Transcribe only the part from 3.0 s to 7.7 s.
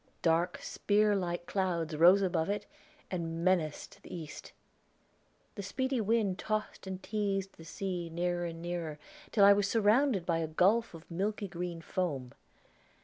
and menaced the east. The speedy wind tossed and teased the